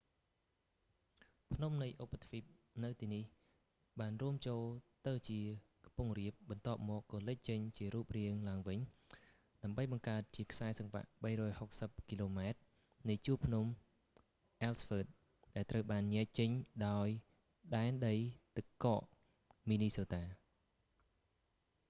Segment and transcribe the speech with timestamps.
[1.53, 2.43] ភ្នំនៃឧបទ្វីប
[2.83, 3.23] នៅទីនេះ
[3.99, 4.61] បានរួមចូល
[5.07, 5.39] ទៅជា
[5.85, 8.79] ខ្ពង់រាប បន្ទាប់មកក៏លេចចេញជារូបរាងឡើងវិញ
[9.63, 11.09] ដើម្បីបង្កើតជាខ្សែសង្វាក់
[11.59, 12.59] 360 គីឡូម៉ែត្រ
[13.09, 13.65] នៃជួរភ្នំ
[14.61, 16.49] អ៊ែលស៍វ៊ើត ellsworth ដែលត្រូវបានញែកចេញ
[16.87, 17.07] ដោយ
[17.75, 18.15] ដែនដី
[18.57, 19.01] ទឹកកក
[19.69, 20.23] មីនីសូតា minnesota